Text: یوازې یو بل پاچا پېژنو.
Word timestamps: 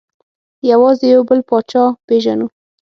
یوازې 0.71 1.05
یو 1.15 1.21
بل 1.29 1.39
پاچا 1.49 1.83
پېژنو. 2.07 2.47